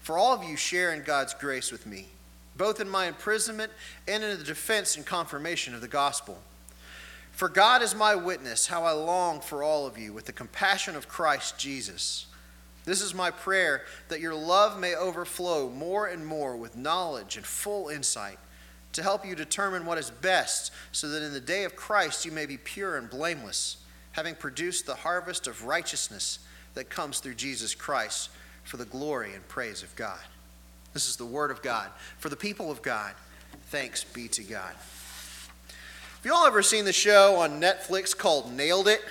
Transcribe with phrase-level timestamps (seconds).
[0.00, 2.08] For all of you share in God's grace with me,
[2.56, 3.72] both in my imprisonment
[4.06, 6.38] and in the defense and confirmation of the gospel.
[7.32, 10.94] For God is my witness, how I long for all of you with the compassion
[10.94, 12.26] of Christ Jesus.
[12.84, 17.46] This is my prayer that your love may overflow more and more with knowledge and
[17.46, 18.38] full insight
[18.92, 22.30] to help you determine what is best, so that in the day of Christ you
[22.30, 23.78] may be pure and blameless,
[24.12, 26.38] having produced the harvest of righteousness
[26.74, 28.30] that comes through Jesus Christ
[28.62, 30.20] for the glory and praise of God.
[30.92, 31.90] This is the word of God.
[32.18, 33.14] For the people of God,
[33.66, 34.72] thanks be to God.
[35.68, 39.02] Have you all ever seen the show on Netflix called Nailed It?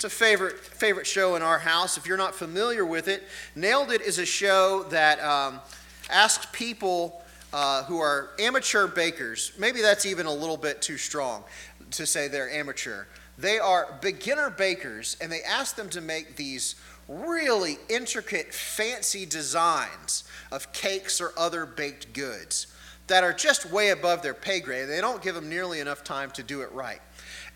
[0.00, 1.98] It's a favorite favorite show in our house.
[1.98, 3.22] If you're not familiar with it,
[3.54, 5.60] Nailed It is a show that um,
[6.08, 9.52] asks people uh, who are amateur bakers.
[9.58, 11.44] Maybe that's even a little bit too strong
[11.90, 13.04] to say they're amateur.
[13.36, 20.24] They are beginner bakers, and they ask them to make these really intricate, fancy designs
[20.50, 22.68] of cakes or other baked goods
[23.08, 24.88] that are just way above their pay grade.
[24.88, 27.02] They don't give them nearly enough time to do it right.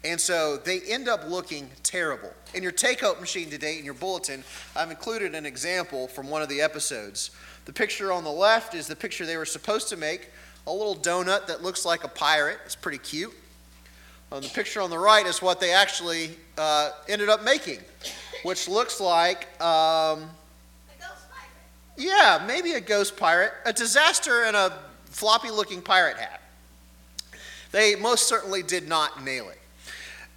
[0.05, 2.33] And so they end up looking terrible.
[2.53, 4.45] In your take home machine today, in your bulletin,
[4.77, 7.31] I've included an example from one of the episodes.
[7.65, 10.29] The picture on the left is the picture they were supposed to make
[10.67, 12.59] a little donut that looks like a pirate.
[12.67, 13.33] It's pretty cute.
[14.31, 17.79] Um, the picture on the right is what they actually uh, ended up making,
[18.43, 19.49] which looks like.
[19.61, 21.51] Um, a ghost pirate.
[21.97, 26.43] yeah, maybe a ghost pirate, a disaster, and a floppy looking pirate hat.
[27.71, 29.61] They most certainly did not nail it.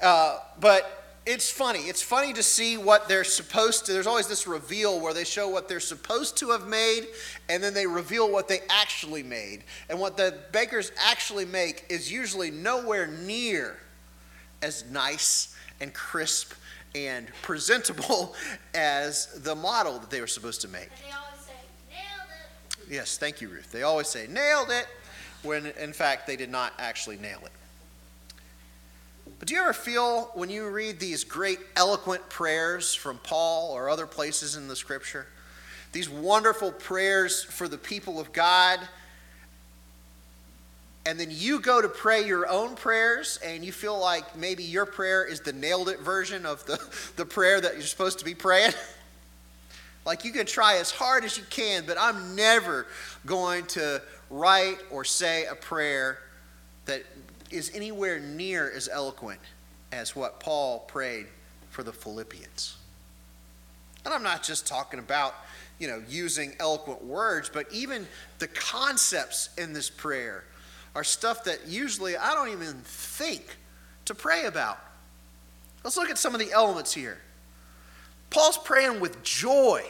[0.02, 1.80] Uh, but it's funny.
[1.80, 3.94] It's funny to see what they're supposed to.
[3.94, 7.08] There's always this reveal where they show what they're supposed to have made,
[7.50, 9.63] and then they reveal what they actually made.
[9.90, 13.78] And what the bakers actually make is usually nowhere near
[14.62, 16.53] as nice and crisp
[16.96, 18.34] and presentable
[18.74, 20.90] as the model that they were supposed to make.
[22.90, 23.69] Yes, thank you, Ruth.
[23.72, 24.88] They always say, nailed it,
[25.44, 27.52] when in fact they did not actually nail it.
[29.40, 33.90] But do you ever feel when you read these great eloquent prayers from Paul or
[33.90, 35.28] other places in the scripture,
[35.92, 38.80] these wonderful prayers for the people of God,
[41.06, 44.86] and then you go to pray your own prayers and you feel like maybe your
[44.86, 46.78] prayer is the nailed it version of the,
[47.16, 48.74] the prayer that you're supposed to be praying?
[50.06, 52.88] like you can try as hard as you can, but I'm never
[53.25, 56.19] going to write or say a prayer
[56.86, 57.04] that
[57.52, 59.40] is anywhere near as eloquent
[59.91, 61.28] as what Paul prayed
[61.69, 62.78] for the Philippians.
[64.06, 65.35] And I'm not just talking about,
[65.80, 68.07] you know, using eloquent words, but even
[68.40, 70.44] the concepts in this prayer
[70.96, 73.57] are stuff that usually I don't even think
[74.06, 74.80] to pray about.
[75.84, 77.18] Let's look at some of the elements here.
[78.30, 79.83] Paul's praying with joy,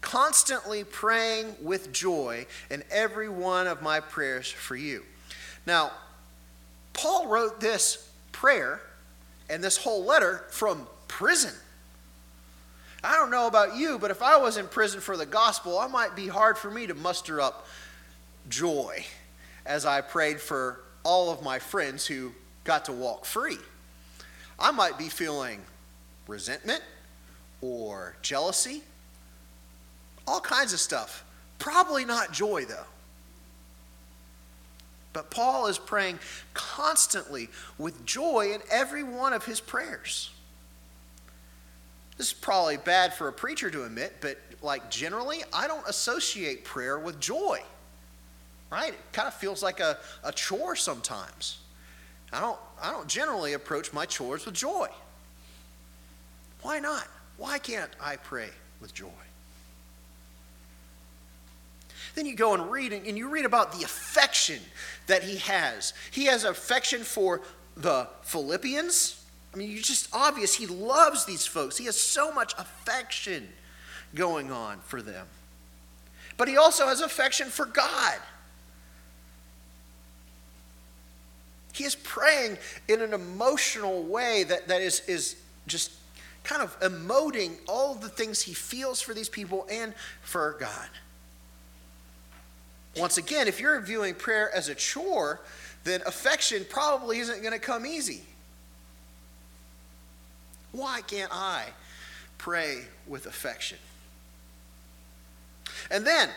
[0.00, 5.02] constantly praying with joy in every one of my prayers for you.
[5.66, 5.92] Now,
[6.92, 8.80] Paul wrote this prayer
[9.48, 11.52] and this whole letter from prison.
[13.02, 15.90] I don't know about you, but if I was in prison for the gospel, it
[15.90, 17.66] might be hard for me to muster up
[18.48, 19.04] joy
[19.64, 22.32] as I prayed for all of my friends who
[22.64, 23.58] got to walk free.
[24.58, 25.62] I might be feeling
[26.26, 26.82] resentment
[27.62, 28.82] or jealousy,
[30.26, 31.24] all kinds of stuff.
[31.58, 32.86] Probably not joy, though.
[35.12, 36.20] But Paul is praying
[36.54, 37.48] constantly
[37.78, 40.30] with joy in every one of his prayers.
[42.16, 46.64] This is probably bad for a preacher to admit, but like generally, I don't associate
[46.64, 47.60] prayer with joy.
[48.70, 48.92] right?
[48.92, 51.58] It kind of feels like a, a chore sometimes.
[52.32, 54.88] I don't, I don't generally approach my chores with joy.
[56.62, 57.08] Why not?
[57.36, 59.08] Why can't I pray with joy?
[62.14, 64.60] Then you go and read, and you read about the affection
[65.06, 65.92] that he has.
[66.10, 67.42] He has affection for
[67.76, 69.24] the Philippians.
[69.52, 71.76] I mean, it's just obvious he loves these folks.
[71.76, 73.48] He has so much affection
[74.14, 75.26] going on for them.
[76.36, 78.18] But he also has affection for God.
[81.72, 82.58] He is praying
[82.88, 85.36] in an emotional way that, that is, is
[85.66, 85.92] just
[86.42, 90.88] kind of emoting all the things he feels for these people and for God.
[92.96, 95.40] Once again, if you're viewing prayer as a chore,
[95.84, 98.22] then affection probably isn't going to come easy.
[100.72, 101.66] Why can't I
[102.38, 103.78] pray with affection?
[105.90, 106.28] And then,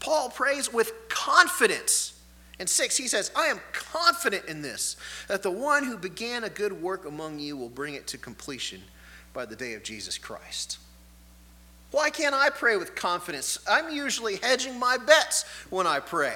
[0.00, 2.14] Paul prays with confidence.
[2.58, 4.96] In 6, he says, I am confident in this,
[5.28, 8.82] that the one who began a good work among you will bring it to completion
[9.32, 10.78] by the day of Jesus Christ.
[11.90, 13.58] Why can't I pray with confidence?
[13.68, 16.34] I'm usually hedging my bets when I pray.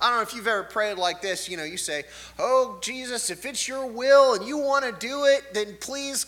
[0.00, 1.48] I don't know if you've ever prayed like this.
[1.48, 2.04] You know, you say,
[2.38, 6.26] Oh, Jesus, if it's your will and you want to do it, then please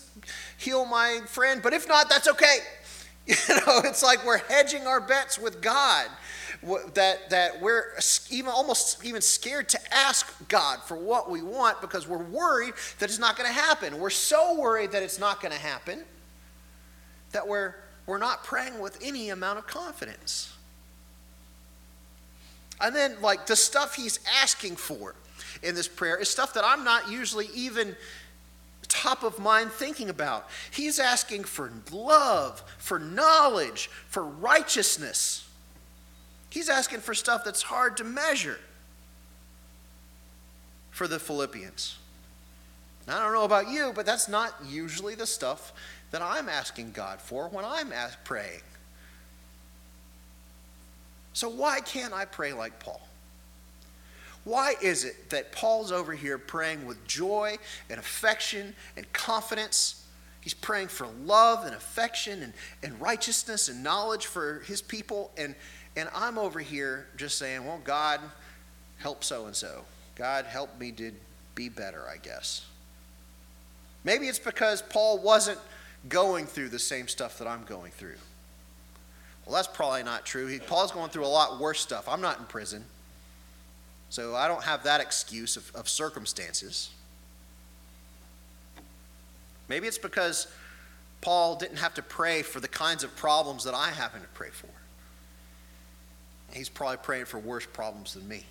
[0.57, 1.61] heal my friend.
[1.63, 2.59] But if not, that's okay.
[3.27, 6.07] You know, it's like we're hedging our bets with God.
[6.95, 7.93] That, that we're
[8.29, 13.09] even almost even scared to ask God for what we want because we're worried that
[13.09, 14.01] it's not going to happen.
[14.01, 16.03] We're so worried that it's not going to happen
[17.33, 17.75] that we're
[18.07, 20.53] we're not praying with any amount of confidence.
[22.81, 25.15] And then, like, the stuff he's asking for
[25.63, 27.95] in this prayer is stuff that I'm not usually even
[28.91, 30.49] top of mind thinking about.
[30.71, 35.49] He's asking for love, for knowledge, for righteousness.
[36.51, 38.59] He's asking for stuff that's hard to measure
[40.91, 42.00] for the Philippians.
[43.13, 45.73] I don't know about you, but that's not usually the stuff
[46.11, 47.93] that I'm asking God for when I'm
[48.25, 48.63] praying.
[51.33, 53.01] So, why can't I pray like Paul?
[54.45, 57.57] Why is it that Paul's over here praying with joy
[57.89, 60.05] and affection and confidence?
[60.41, 62.53] He's praying for love and affection and,
[62.83, 65.31] and righteousness and knowledge for his people.
[65.37, 65.55] And,
[65.97, 68.21] and I'm over here just saying, well, God,
[68.99, 69.85] help so and so.
[70.15, 71.13] God, help me to
[71.55, 72.65] be better, I guess.
[74.05, 75.59] Maybe it's because Paul wasn't
[76.09, 78.17] going through the same stuff that I'm going through.
[79.45, 80.47] Well, that's probably not true.
[80.47, 82.09] He, Paul's going through a lot worse stuff.
[82.09, 82.85] I'm not in prison.
[84.09, 86.91] So I don't have that excuse of, of circumstances.
[89.69, 90.49] Maybe it's because
[91.21, 94.51] Paul didn't have to pray for the kinds of problems that I happen to pray
[94.51, 94.69] for.
[96.53, 98.45] He's probably praying for worse problems than me.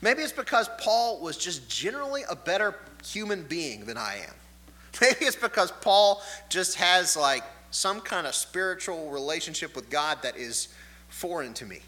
[0.00, 2.74] Maybe it's because Paul was just generally a better
[3.04, 4.34] human being than I am.
[5.00, 10.36] Maybe it's because Paul just has like some kind of spiritual relationship with God that
[10.36, 10.68] is
[11.08, 11.80] foreign to me.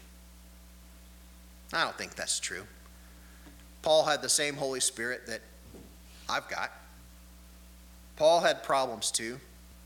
[1.73, 2.63] I don't think that's true.
[3.81, 5.41] Paul had the same Holy Spirit that
[6.29, 6.71] I've got.
[8.15, 9.39] Paul had problems too.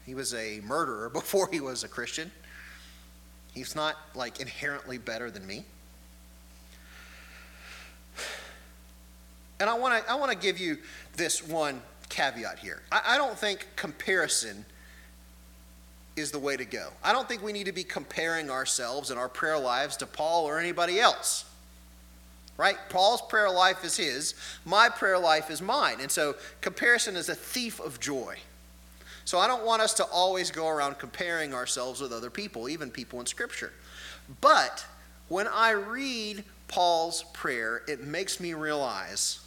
[0.06, 2.32] He was a murderer before he was a Christian.
[3.54, 5.66] He's not like inherently better than me.
[9.60, 10.78] And I want to I want to give you
[11.16, 12.82] this one caveat here.
[12.92, 14.66] I, I don't think comparison
[16.16, 16.90] is the way to go.
[17.04, 20.46] I don't think we need to be comparing ourselves and our prayer lives to Paul
[20.46, 21.46] or anybody else.
[22.58, 22.78] Right?
[22.90, 24.36] Paul's prayer life is his,
[24.66, 26.02] my prayer life is mine.
[26.02, 28.38] And so comparison is a thief of joy.
[29.24, 32.92] So I don't want us to always go around comparing ourselves with other people, even
[32.92, 33.72] people in Scripture.
[34.42, 34.86] But
[35.30, 39.40] when I read Paul's prayer, it makes me realize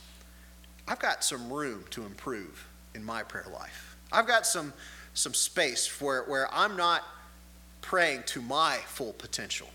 [0.86, 3.96] I've got some room to improve in my prayer life.
[4.10, 4.72] I've got some,
[5.14, 7.02] some space where, where I'm not
[7.80, 9.68] praying to my full potential.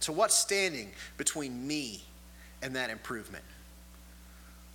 [0.00, 2.02] So, what's standing between me
[2.62, 3.44] and that improvement?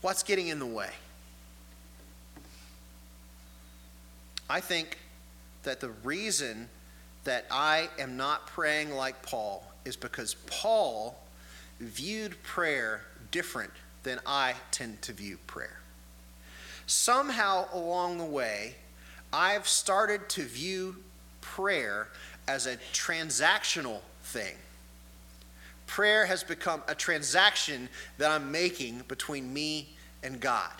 [0.01, 0.89] What's getting in the way?
[4.47, 4.99] I think
[5.63, 6.69] that the reason
[7.23, 11.19] that I am not praying like Paul is because Paul
[11.79, 13.01] viewed prayer
[13.31, 13.71] different
[14.03, 15.79] than I tend to view prayer.
[16.87, 18.75] Somehow along the way,
[19.33, 20.97] I've started to view
[21.41, 22.07] prayer
[22.47, 24.55] as a transactional thing.
[25.87, 29.89] Prayer has become a transaction that I'm making between me
[30.23, 30.71] and God.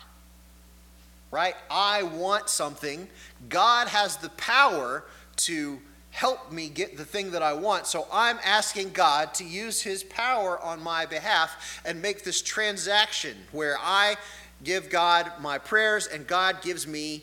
[1.32, 1.56] Right?
[1.70, 3.08] I want something.
[3.50, 5.04] God has the power
[5.38, 5.80] to
[6.16, 7.86] help me get the thing that I want.
[7.86, 13.36] So I'm asking God to use his power on my behalf and make this transaction
[13.52, 14.16] where I
[14.64, 17.22] give God my prayers and God gives me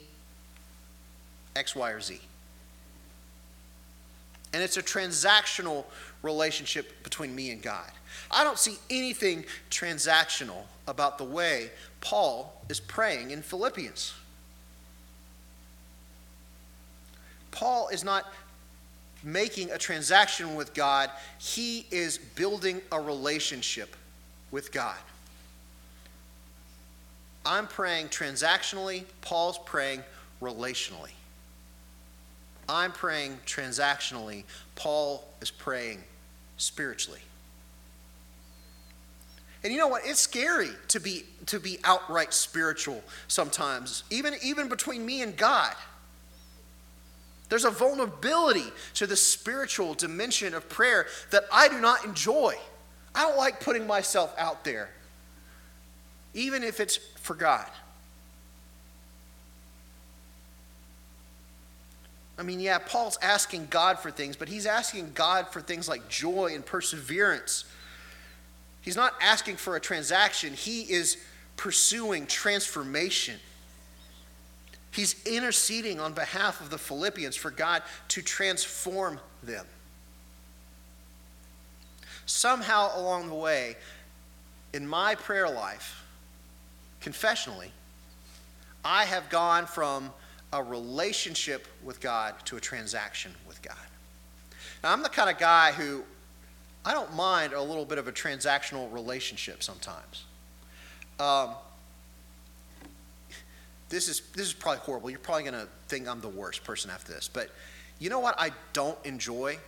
[1.56, 2.20] X, Y, or Z.
[4.52, 5.86] And it's a transactional
[6.22, 7.90] relationship between me and God.
[8.30, 11.70] I don't see anything transactional about the way
[12.02, 14.12] Paul is praying in Philippians.
[17.52, 18.26] Paul is not
[19.22, 23.96] making a transaction with God, he is building a relationship
[24.50, 24.96] with God.
[27.44, 30.02] I'm praying transactionally, Paul's praying
[30.40, 31.10] relationally.
[32.68, 34.44] I'm praying transactionally,
[34.76, 36.02] Paul is praying
[36.56, 37.20] spiritually.
[39.64, 40.02] And you know what?
[40.04, 45.74] It's scary to be to be outright spiritual sometimes, even even between me and God.
[47.52, 52.54] There's a vulnerability to the spiritual dimension of prayer that I do not enjoy.
[53.14, 54.88] I don't like putting myself out there,
[56.32, 57.68] even if it's for God.
[62.38, 66.08] I mean, yeah, Paul's asking God for things, but he's asking God for things like
[66.08, 67.66] joy and perseverance.
[68.80, 71.18] He's not asking for a transaction, he is
[71.58, 73.38] pursuing transformation.
[74.92, 79.66] He's interceding on behalf of the Philippians for God to transform them.
[82.26, 83.76] Somehow along the way,
[84.72, 86.04] in my prayer life,
[87.00, 87.70] confessionally,
[88.84, 90.12] I have gone from
[90.52, 93.76] a relationship with God to a transaction with God.
[94.82, 96.04] Now, I'm the kind of guy who
[96.84, 100.24] I don't mind a little bit of a transactional relationship sometimes.
[101.18, 101.54] Um,
[103.92, 105.10] this is this is probably horrible.
[105.10, 107.28] You're probably to think I'm the worst person after this.
[107.28, 107.50] But
[107.98, 109.58] you know what I don't enjoy?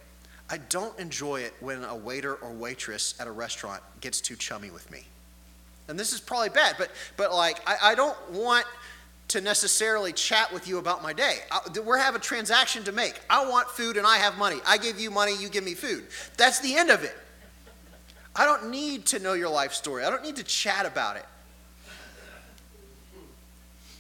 [0.49, 4.71] I don't enjoy it when a waiter or waitress at a restaurant gets too chummy
[4.71, 5.05] with me.
[5.89, 8.65] And this is probably bad, but but like I, I don't want
[9.29, 11.41] to necessarily chat with you about my day.
[11.51, 13.21] I, we're having a transaction to make.
[13.29, 14.57] I want food and I have money.
[14.67, 16.07] I give you money, you give me food.
[16.39, 17.17] That's the end of it.
[18.35, 20.03] I don't need to know your life story.
[20.05, 21.27] I don't need to chat about it.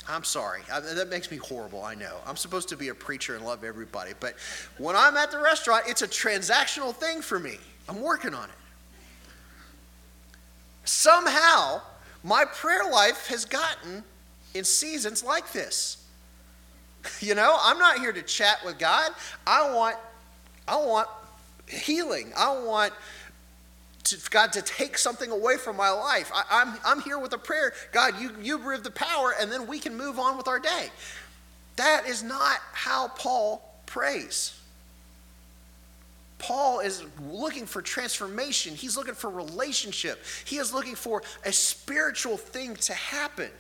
[0.09, 0.61] I'm sorry.
[0.73, 2.17] I, that makes me horrible, I know.
[2.27, 4.13] I'm supposed to be a preacher and love everybody.
[4.21, 4.35] But
[4.77, 7.59] when I'm at the restaurant, it's a transactional thing for me.
[7.89, 8.55] I'm working on it.
[10.85, 11.81] Somehow,
[12.23, 14.05] my prayer life has gotten
[14.53, 15.99] in seasons like this.
[17.21, 19.11] You know, I'm not here to chat with God.
[19.47, 19.97] I want,
[20.67, 21.07] I want
[21.69, 22.33] healing.
[22.35, 22.95] I want
[24.05, 26.31] to, God to take something away from my life.
[26.35, 27.73] I, am I'm, I'm here with a prayer.
[27.93, 30.89] God, you, you bring the power, and then we can move on with our day.
[31.77, 34.59] That is not how Paul prays.
[36.39, 38.75] Paul is looking for transformation.
[38.75, 40.23] He's looking for relationship.
[40.45, 43.51] He is looking for a spiritual thing to happen.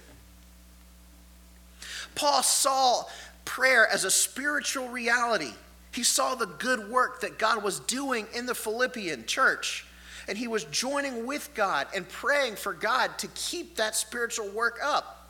[2.14, 3.04] Paul saw
[3.46, 5.52] prayer as a spiritual reality.
[5.92, 9.86] He saw the good work that God was doing in the Philippian church
[10.28, 14.78] and he was joining with God and praying for God to keep that spiritual work
[14.82, 15.28] up.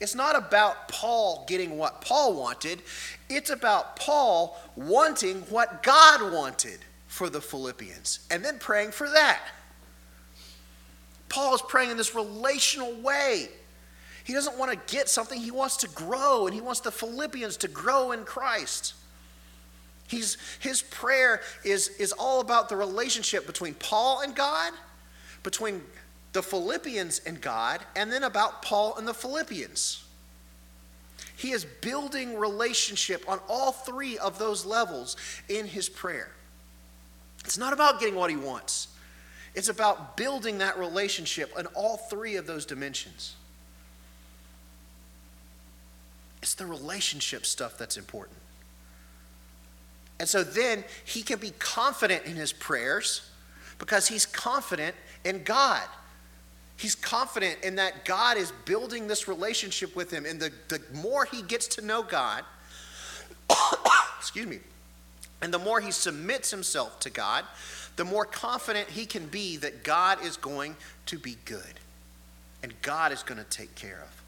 [0.00, 2.82] It's not about Paul getting what Paul wanted,
[3.28, 9.40] it's about Paul wanting what God wanted for the Philippians and then praying for that.
[11.28, 13.48] Paul is praying in this relational way.
[14.24, 17.56] He doesn't want to get something, he wants to grow, and he wants the Philippians
[17.58, 18.94] to grow in Christ.
[20.08, 24.72] He's, his prayer is, is all about the relationship between Paul and God,
[25.42, 25.82] between
[26.32, 30.04] the Philippians and God, and then about Paul and the Philippians.
[31.36, 35.16] He is building relationship on all three of those levels
[35.48, 36.30] in his prayer.
[37.44, 38.88] It's not about getting what he wants,
[39.54, 43.36] it's about building that relationship in all three of those dimensions.
[46.42, 48.38] It's the relationship stuff that's important.
[50.18, 53.28] And so then he can be confident in his prayers
[53.78, 54.94] because he's confident
[55.24, 55.82] in God.
[56.76, 60.26] He's confident in that God is building this relationship with him.
[60.26, 62.44] And the, the more he gets to know God,
[64.18, 64.60] excuse me,
[65.42, 67.44] and the more he submits himself to God,
[67.96, 71.80] the more confident he can be that God is going to be good.
[72.62, 74.22] And God is going to take care of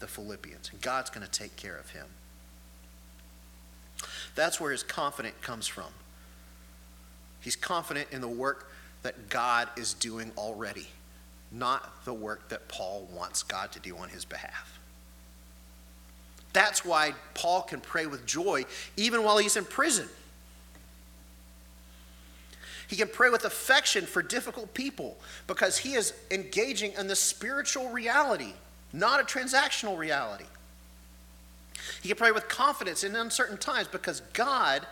[0.00, 0.70] the Philippians.
[0.70, 2.06] And God's going to take care of him.
[4.34, 5.90] That's where his confidence comes from.
[7.40, 8.70] He's confident in the work
[9.02, 10.88] that God is doing already,
[11.52, 14.78] not the work that Paul wants God to do on his behalf.
[16.54, 18.64] That's why Paul can pray with joy
[18.96, 20.08] even while he's in prison.
[22.88, 27.88] He can pray with affection for difficult people because he is engaging in the spiritual
[27.90, 28.52] reality,
[28.92, 30.44] not a transactional reality.
[32.02, 34.86] He can pray with confidence in uncertain times because God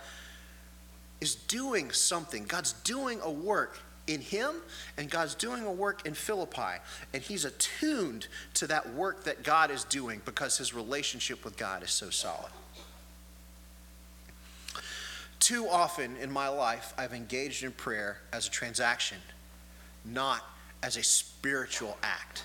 [1.21, 2.43] is doing something.
[2.45, 4.55] God's doing a work in him,
[4.97, 6.81] and God's doing a work in Philippi.
[7.13, 11.83] And he's attuned to that work that God is doing because his relationship with God
[11.83, 12.51] is so solid.
[15.39, 19.17] Too often in my life, I've engaged in prayer as a transaction,
[20.05, 20.41] not
[20.81, 22.43] as a spiritual act.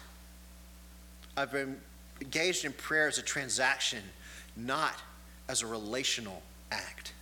[1.37, 1.81] I've been
[2.21, 4.03] engaged in prayer as a transaction,
[4.59, 4.95] not
[5.49, 7.13] as a relational act.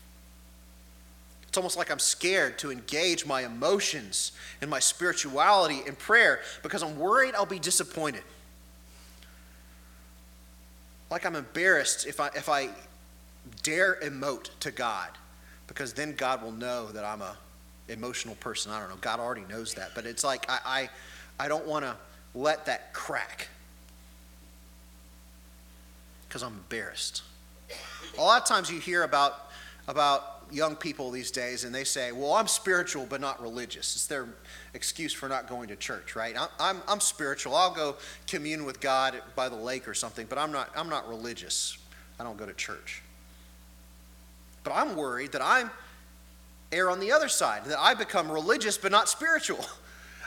[1.48, 6.82] It's almost like I'm scared to engage my emotions and my spirituality in prayer because
[6.82, 8.22] I'm worried I'll be disappointed.
[11.10, 12.68] Like I'm embarrassed if I, if I
[13.62, 15.08] dare emote to God
[15.66, 17.36] because then God will know that I'm a
[17.88, 18.72] emotional person.
[18.72, 18.96] I don't know.
[19.00, 19.92] God already knows that.
[19.94, 20.88] But it's like I,
[21.38, 21.96] I, I don't want to
[22.34, 23.48] let that crack
[26.36, 27.22] because I'm embarrassed.
[28.18, 29.48] A lot of times you hear about,
[29.88, 33.96] about young people these days and they say, Well, I'm spiritual but not religious.
[33.96, 34.28] It's their
[34.74, 36.36] excuse for not going to church, right?
[36.60, 37.56] I'm, I'm, spiritual.
[37.56, 41.08] I'll go commune with God by the lake or something, but I'm not, I'm not
[41.08, 41.78] religious.
[42.20, 43.00] I don't go to church.
[44.62, 45.70] But I'm worried that I'm
[46.70, 49.64] err on the other side, that I become religious but not spiritual.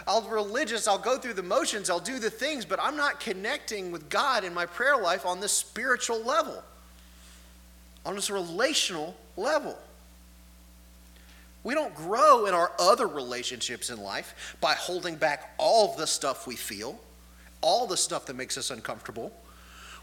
[0.10, 3.92] I'll religious, I'll go through the motions, I'll do the things, but I'm not connecting
[3.92, 6.64] with God in my prayer life on this spiritual level,
[8.08, 9.78] on this relational level.
[11.64, 16.08] We don't grow in our other relationships in life by holding back all of the
[16.08, 17.00] stuff we feel,
[17.62, 19.32] all the stuff that makes us uncomfortable.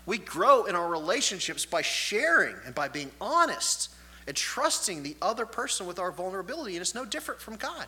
[0.06, 3.90] We grow in our relationships by sharing and by being honest
[4.28, 7.86] and trusting the other person with our vulnerability, and it's no different from God.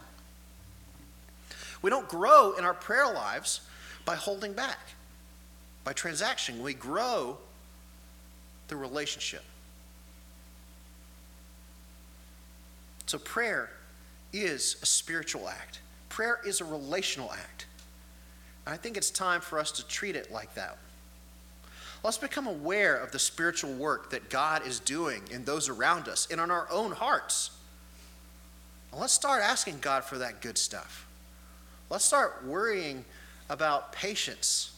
[1.83, 3.61] We don't grow in our prayer lives
[4.05, 4.79] by holding back,
[5.85, 6.63] by transaction.
[6.63, 7.39] We grow
[8.69, 9.43] through relationship.
[13.07, 13.71] So prayer
[14.33, 17.67] is a spiritual act, prayer is a relational act.
[18.67, 20.77] And I think it's time for us to treat it like that.
[22.05, 26.29] Let's become aware of the spiritual work that God is doing in those around us
[26.31, 27.51] and in our own hearts.
[28.93, 31.08] Let's start asking God for that good stuff.
[31.91, 33.05] Let's start worrying
[33.49, 34.73] about patience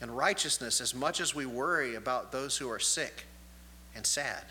[0.00, 3.24] and righteousness as much as we worry about those who are sick
[3.94, 4.44] and sad.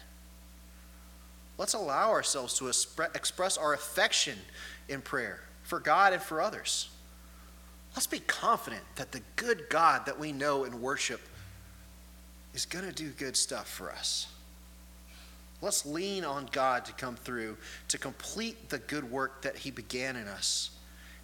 [1.57, 4.37] Let's allow ourselves to express our affection
[4.89, 6.89] in prayer for God and for others.
[7.95, 11.21] Let's be confident that the good God that we know and worship
[12.53, 14.27] is going to do good stuff for us.
[15.61, 20.15] Let's lean on God to come through to complete the good work that He began
[20.15, 20.71] in us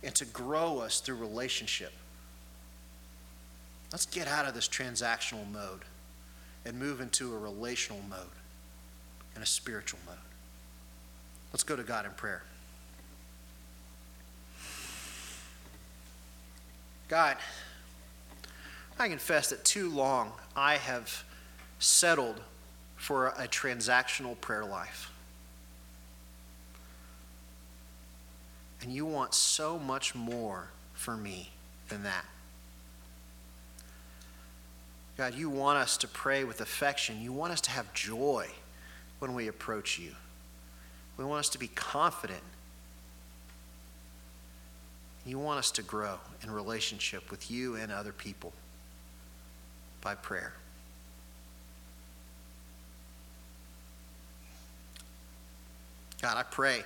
[0.03, 1.93] and to grow us through relationship.
[3.91, 5.81] Let's get out of this transactional mode
[6.65, 8.19] and move into a relational mode
[9.35, 10.15] and a spiritual mode.
[11.51, 12.43] Let's go to God in prayer.
[17.09, 17.35] God,
[18.97, 21.25] I confess that too long I have
[21.79, 22.39] settled
[22.95, 25.11] for a transactional prayer life.
[28.81, 31.51] And you want so much more for me
[31.89, 32.25] than that.
[35.17, 37.21] God, you want us to pray with affection.
[37.21, 38.47] You want us to have joy
[39.19, 40.11] when we approach you.
[41.17, 42.41] We want us to be confident.
[45.25, 48.53] You want us to grow in relationship with you and other people
[50.01, 50.53] by prayer.
[56.21, 56.83] God, I pray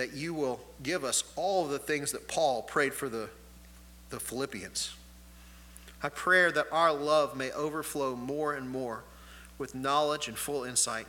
[0.00, 3.28] that you will give us all of the things that Paul prayed for the,
[4.08, 4.94] the Philippians.
[6.02, 9.04] I pray that our love may overflow more and more
[9.58, 11.06] with knowledge and full insight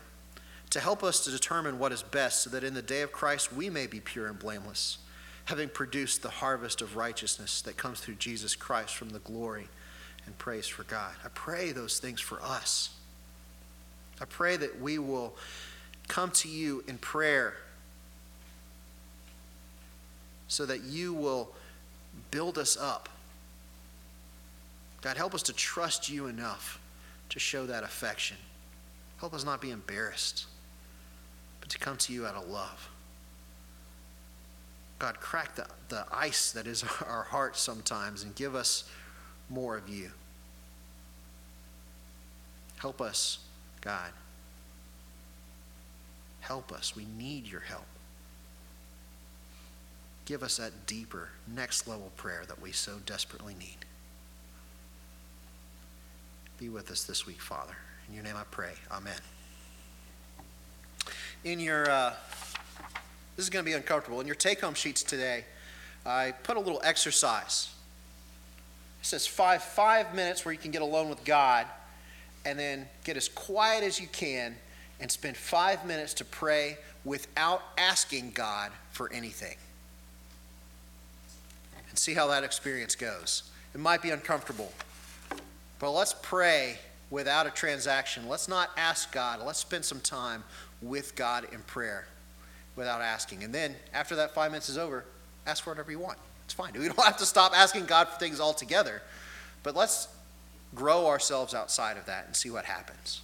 [0.72, 3.54] to help us to determine what is best so that in the day of Christ
[3.54, 4.98] we may be pure and blameless,
[5.46, 9.70] having produced the harvest of righteousness that comes through Jesus Christ from the glory
[10.26, 11.14] and praise for God.
[11.24, 12.90] I pray those things for us.
[14.20, 15.38] I pray that we will
[16.10, 17.56] come to you in prayer
[20.52, 21.50] so that you will
[22.30, 23.08] build us up.
[25.00, 26.78] God, help us to trust you enough
[27.30, 28.36] to show that affection.
[29.18, 30.46] Help us not be embarrassed
[31.62, 32.90] but to come to you out of love.
[35.00, 38.84] God, crack the, the ice that is our hearts sometimes and give us
[39.50, 40.12] more of you.
[42.78, 43.40] Help us,
[43.80, 44.12] God.
[46.42, 46.94] Help us.
[46.94, 47.86] We need your help.
[50.26, 53.78] Give us that deeper, next level prayer that we so desperately need.
[56.58, 57.76] Be with us this week, Father.
[58.08, 58.74] In your name I pray.
[58.92, 59.18] Amen.
[61.44, 62.14] In your, uh,
[63.36, 64.22] this is going to be uncomfortable.
[64.22, 65.44] In your take home sheets today,
[66.06, 67.70] I put a little exercise.
[69.02, 71.66] It says five, five minutes where you can get alone with God
[72.46, 74.56] and then get as quiet as you can
[75.00, 79.56] and spend five minutes to pray without asking God for anything.
[81.92, 83.44] And see how that experience goes.
[83.76, 84.72] It might be uncomfortable,
[85.78, 88.28] but let's pray without a transaction.
[88.28, 89.42] Let's not ask God.
[89.46, 90.44] Let's spend some time
[90.82, 92.08] with God in prayer
[92.76, 93.44] without asking.
[93.44, 95.06] And then after that five minutes is over,
[95.46, 96.18] ask for whatever you want.
[96.46, 96.74] It's fine.
[96.74, 99.02] We don't have to stop asking God for things altogether,
[99.64, 100.08] but let's
[100.74, 103.22] grow ourselves outside of that and see what happens.